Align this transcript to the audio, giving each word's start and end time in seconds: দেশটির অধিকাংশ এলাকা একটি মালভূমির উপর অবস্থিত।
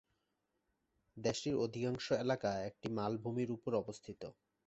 দেশটির 1.17 1.55
অধিকাংশ 1.57 2.05
এলাকা 2.23 2.51
একটি 2.69 2.87
মালভূমির 2.97 3.49
উপর 3.51 3.71
অবস্থিত। 3.75 4.21